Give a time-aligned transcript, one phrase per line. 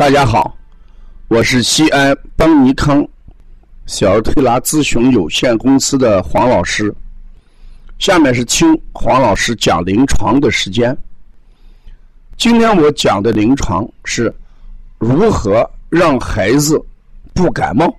[0.00, 0.56] 大家好，
[1.28, 3.06] 我是西安邦尼康
[3.84, 6.90] 小儿推拿咨询有限公司的黄老师。
[7.98, 10.96] 下面是听黄老师讲临床的时间。
[12.38, 14.34] 今天我讲的临床是
[14.96, 16.82] 如何让孩子
[17.34, 17.94] 不感冒。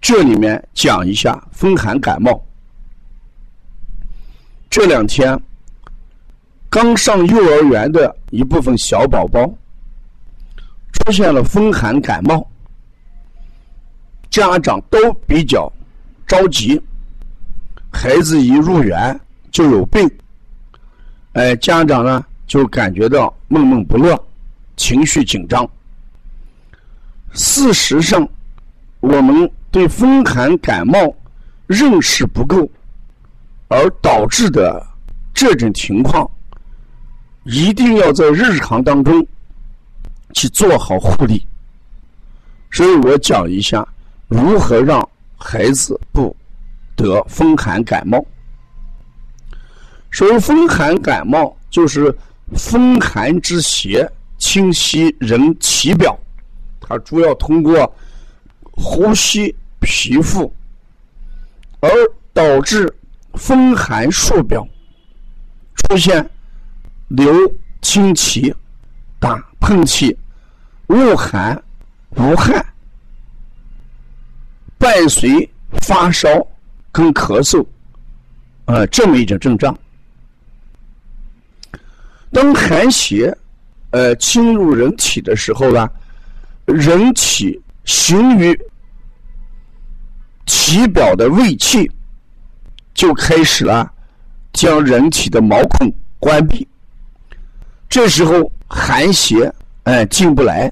[0.00, 2.44] 这里面讲一下风寒感冒。
[4.68, 5.40] 这两天
[6.68, 9.48] 刚上幼儿园的一部分小宝宝。
[10.92, 12.46] 出现了风寒感冒，
[14.30, 15.70] 家长都比较
[16.26, 16.80] 着急。
[17.92, 19.18] 孩子一入园
[19.50, 20.10] 就有病，
[21.32, 24.22] 哎，家长呢就感觉到闷闷不乐，
[24.76, 25.68] 情绪紧张。
[27.32, 28.28] 事实上，
[29.00, 31.14] 我们对风寒感冒
[31.66, 32.68] 认识不够，
[33.68, 34.86] 而导致的
[35.32, 36.30] 这种情况，
[37.44, 39.26] 一定要在日常当中。
[40.36, 41.42] 去做好护理，
[42.70, 43.86] 所以我讲一下
[44.28, 46.36] 如何让孩子不
[46.94, 48.22] 得风寒感冒。
[50.12, 52.14] 所谓风寒感冒，就是
[52.54, 54.06] 风寒之邪
[54.36, 56.14] 侵袭人体表，
[56.82, 57.90] 它主要通过
[58.72, 60.52] 呼吸、皮肤，
[61.80, 61.88] 而
[62.34, 62.94] 导致
[63.32, 64.68] 风寒数表，
[65.76, 66.28] 出现
[67.08, 67.32] 流
[67.80, 68.54] 清奇、
[69.18, 70.14] 打喷嚏。
[70.88, 71.60] 恶寒、
[72.10, 72.64] 无汗，
[74.78, 75.48] 伴随
[75.82, 76.28] 发烧
[76.92, 77.66] 跟咳嗽，
[78.66, 79.76] 呃，这么一种症状。
[82.32, 83.36] 当寒邪
[83.90, 85.90] 呃侵入人体的时候呢，
[86.66, 88.56] 人体行于
[90.44, 91.90] 体表的胃气
[92.94, 93.92] 就开始了
[94.52, 96.66] 将人体的毛孔关闭，
[97.88, 99.52] 这时候寒邪。
[99.86, 100.70] 哎，进不来，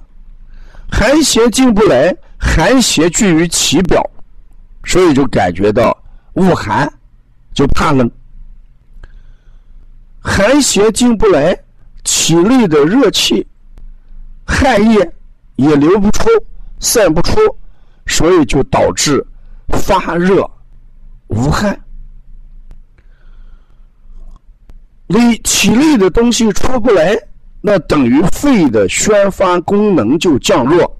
[0.90, 4.02] 寒邪进不来，寒邪聚于体表，
[4.82, 5.96] 所以就感觉到
[6.32, 6.92] 恶寒，
[7.52, 8.10] 就怕冷。
[10.20, 11.56] 寒邪进不来，
[12.02, 13.46] 体内的热气、
[14.44, 15.12] 汗液
[15.54, 16.28] 也流不出、
[16.80, 17.38] 散不出，
[18.06, 19.24] 所以就导致
[19.68, 20.44] 发热
[21.28, 21.80] 无汗。
[25.06, 27.16] 你体内的东西出不来。
[27.66, 30.98] 那等于肺的宣发功能就降弱，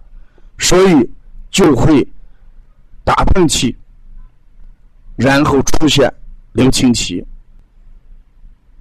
[0.59, 1.11] 所以
[1.51, 2.09] 就会
[3.05, 3.77] 打喷嚏，
[5.15, 6.11] 然后出现
[6.53, 7.23] 流清涕，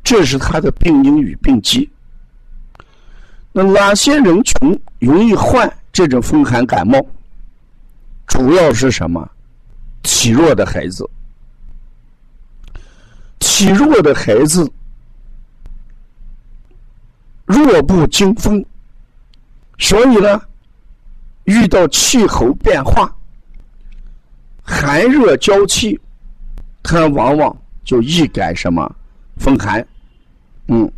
[0.02, 1.90] 这是他的病因与病机。
[3.52, 7.06] 那哪些人群容易患这种风寒感冒？
[8.28, 9.30] 主要是什么？
[10.04, 11.06] 体弱的孩子，
[13.40, 14.72] 体弱的孩子。
[17.46, 18.66] 弱不禁风，
[19.78, 20.42] 所以呢，
[21.44, 23.14] 遇到气候变化、
[24.64, 26.00] 寒热交替，
[26.82, 28.96] 他往往就易感什么
[29.38, 29.86] 风寒。
[30.68, 30.90] 嗯，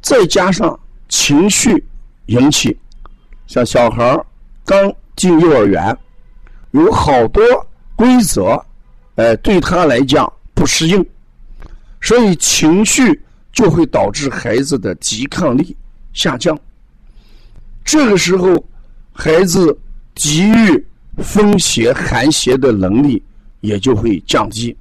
[0.00, 1.84] 再加上情绪
[2.26, 2.78] 引起，
[3.48, 4.24] 像小孩
[4.64, 5.96] 刚进幼儿园，
[6.70, 7.42] 有好多
[7.96, 8.64] 规则，
[9.16, 11.04] 呃，对他来讲不适应，
[12.00, 13.20] 所以情绪。
[13.58, 15.76] 就会导致孩子的抵抗力
[16.12, 16.56] 下降，
[17.84, 18.54] 这个时候，
[19.12, 19.76] 孩子
[20.14, 20.86] 抵御
[21.16, 23.20] 风邪寒邪的能力
[23.60, 24.76] 也就会降低，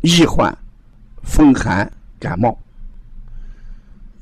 [0.00, 0.52] 易患
[1.22, 2.58] 风寒感冒。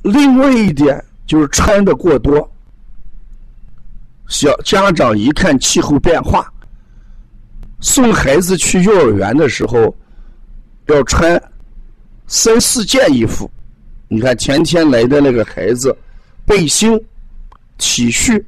[0.03, 2.53] 另外一点就是穿的过多，
[4.29, 6.53] 小家长一看气候变化，
[7.81, 9.97] 送孩子去幼儿园的时候，
[10.89, 11.43] 要穿
[12.27, 13.51] 三四件衣服。
[14.13, 15.97] 你看前天来的那个孩子，
[16.45, 17.01] 背心、
[17.79, 18.45] T 恤，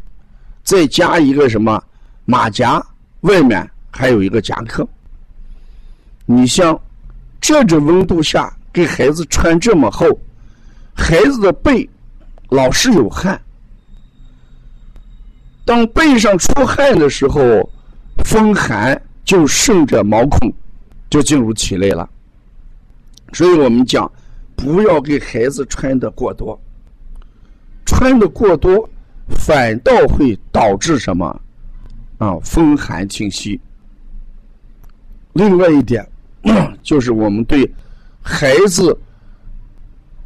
[0.65, 1.81] 再加一个什么
[2.25, 2.85] 马甲，
[3.21, 4.85] 外面还有一个夹克。
[6.27, 6.77] 你像
[7.41, 10.05] 这种温度下给孩子穿这么厚，
[10.95, 11.89] 孩子的背
[12.49, 13.41] 老是有汗。
[15.65, 17.41] 当背上出汗的时候，
[18.25, 20.53] 风寒就顺着毛孔
[21.09, 22.11] 就进入体内了。
[23.33, 24.11] 所以我们讲。
[24.57, 26.61] 不要给孩子穿的过多，
[27.85, 28.89] 穿的过多
[29.29, 31.41] 反倒会导致什么？
[32.19, 33.61] 啊，风寒侵袭。
[35.33, 36.07] 另外一点，
[36.83, 37.69] 就是我们对
[38.21, 38.97] 孩子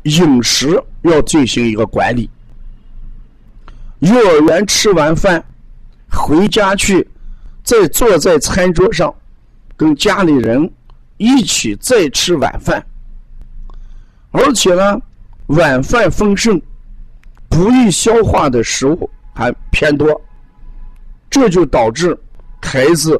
[0.02, 2.28] 饮食要进行一个管理。
[4.00, 5.42] 幼儿园吃完饭
[6.10, 7.08] 回家去，
[7.62, 9.14] 再坐在餐桌上，
[9.76, 10.70] 跟家里人
[11.16, 12.84] 一起再吃晚饭。
[14.36, 15.00] 而且呢，
[15.46, 16.60] 晚饭丰盛、
[17.48, 20.20] 不易消化的食物还偏多，
[21.30, 22.14] 这就导致
[22.60, 23.18] 孩子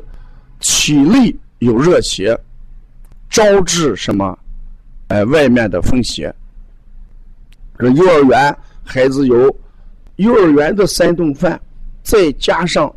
[0.60, 2.38] 体内有热邪，
[3.30, 4.38] 招致什么？
[5.08, 6.34] 哎，外面的风邪。
[7.78, 8.54] 这幼儿园
[8.84, 9.56] 孩子有
[10.16, 11.58] 幼儿园的三顿饭，
[12.02, 12.94] 再加上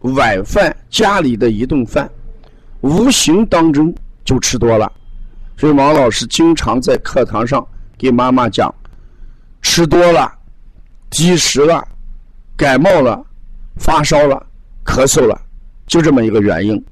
[0.00, 2.10] 晚饭家里的一顿饭，
[2.80, 3.94] 无形当中
[4.24, 4.90] 就吃多了。
[5.56, 7.66] 所以王老师经常在课堂上
[7.96, 8.74] 给妈妈讲：
[9.60, 10.30] 吃多了，
[11.10, 11.86] 积食了，
[12.56, 13.24] 感冒了，
[13.76, 14.44] 发烧了，
[14.84, 15.40] 咳嗽了，
[15.86, 16.84] 就这么一个原因。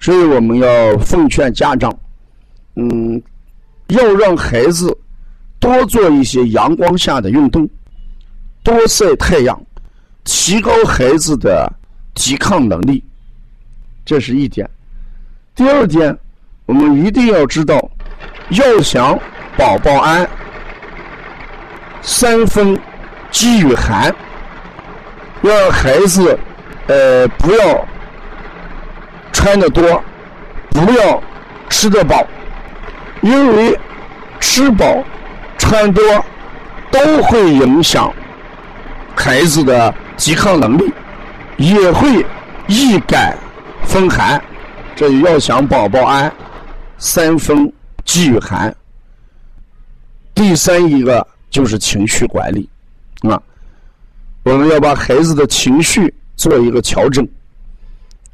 [0.00, 1.96] 所以我们要奉劝家长，
[2.76, 3.22] 嗯，
[3.88, 4.96] 要让孩子。
[5.60, 7.68] 多做一些阳光下的运动，
[8.62, 9.60] 多晒太阳，
[10.22, 11.68] 提高孩子的
[12.14, 13.02] 抵抗能力，
[14.04, 14.70] 这是一点。
[15.56, 16.16] 第二点，
[16.68, 17.82] 我们一定要知道，
[18.50, 19.18] 要想
[19.56, 20.28] 宝宝安，
[22.02, 22.78] 三分
[23.30, 24.14] 饥与寒，
[25.40, 26.38] 要让孩子
[26.86, 27.88] 呃不要
[29.32, 29.82] 穿的多，
[30.68, 31.22] 不要
[31.70, 32.22] 吃得饱，
[33.22, 33.78] 因为
[34.38, 35.02] 吃饱。
[35.56, 36.02] 穿多
[36.90, 38.10] 都会影响
[39.14, 40.90] 孩子的抵抗能力，
[41.58, 42.24] 也会
[42.68, 43.36] 易感
[43.82, 44.40] 风寒。
[44.96, 46.32] 这要想宝宝安，
[46.98, 47.72] 三风
[48.04, 48.74] 忌与寒。
[50.34, 52.68] 第三一个就是情绪管理
[53.22, 53.40] 啊，
[54.42, 57.26] 我们要把孩子的情绪做一个调整，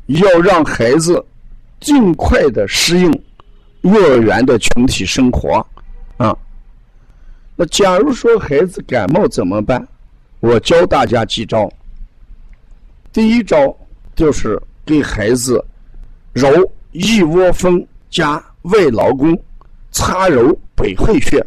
[0.07, 1.25] 要让孩子
[1.81, 3.23] 尽快的适应
[3.83, 5.67] 幼儿园的群体生活
[6.17, 6.37] 啊。
[7.57, 9.87] 那假如说孩子感冒怎么办？
[10.41, 11.71] 我教大家几招。
[13.13, 13.75] 第一招
[14.15, 15.65] 就是给孩子
[16.33, 16.49] 揉
[16.93, 19.37] 一窝蜂加外劳宫，
[19.91, 21.45] 擦揉百会穴。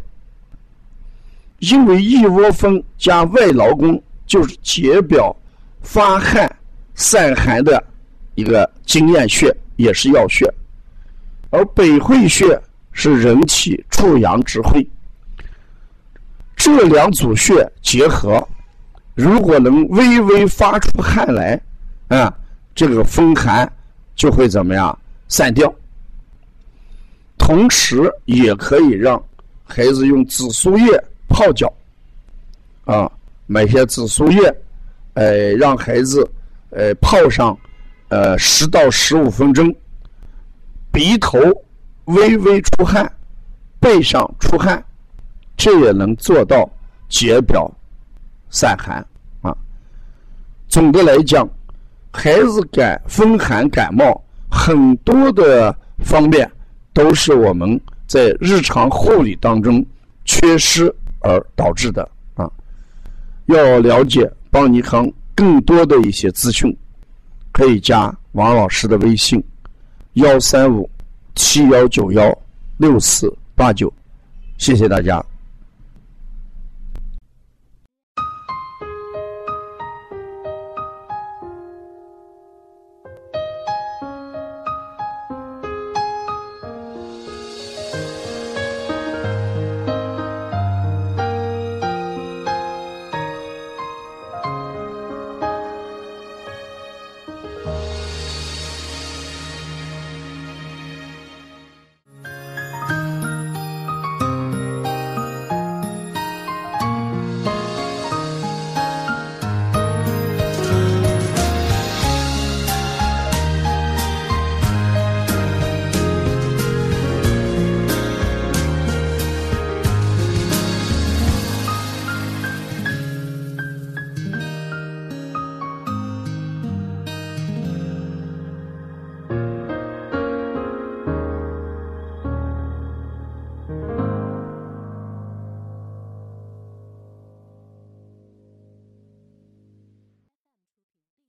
[1.60, 5.36] 因为一窝蜂加外劳宫就是解表、
[5.82, 6.50] 发汗、
[6.94, 7.84] 散寒的
[8.36, 10.52] 一个经验穴，也是要穴。
[11.50, 12.60] 而百会穴
[12.92, 14.88] 是人体助阳之会。
[16.56, 18.46] 这两组穴结合，
[19.16, 21.60] 如果能微微发出汗来，
[22.10, 22.32] 啊，
[22.76, 23.72] 这个风寒
[24.16, 24.98] 就会怎么样
[25.28, 25.74] 散掉。
[27.48, 29.18] 同时也可以让
[29.64, 31.74] 孩子用紫苏叶泡脚，
[32.84, 33.10] 啊，
[33.46, 34.54] 买些紫苏叶，
[35.14, 36.30] 呃，让孩子
[36.72, 37.58] 呃泡上
[38.10, 39.74] 呃十到十五分钟，
[40.92, 41.40] 鼻头
[42.04, 43.10] 微微出汗，
[43.80, 44.84] 背上出汗。
[45.56, 46.70] 这也能做到
[47.08, 47.72] 解表
[48.50, 48.98] 散寒
[49.42, 49.56] 啊。
[50.68, 51.50] 总的来讲，
[52.12, 54.22] 孩子感风寒感冒，
[54.52, 56.52] 很多的方面
[56.98, 59.86] 都是我们在日常护理当中
[60.26, 62.02] 缺失而导致的
[62.34, 62.50] 啊。
[63.46, 66.76] 要了解邦尼康更多的一些资讯，
[67.52, 69.42] 可以加王老师的微信：
[70.14, 70.90] 幺三五
[71.36, 72.36] 七幺九幺
[72.78, 73.94] 六四八九。
[74.58, 75.24] 谢谢大家。